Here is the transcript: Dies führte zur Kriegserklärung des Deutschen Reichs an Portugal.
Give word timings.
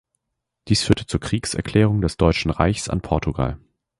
Dies 0.67 0.81
führte 0.81 1.05
zur 1.05 1.19
Kriegserklärung 1.19 2.01
des 2.01 2.17
Deutschen 2.17 2.49
Reichs 2.49 2.89
an 2.89 3.01
Portugal. 3.01 3.59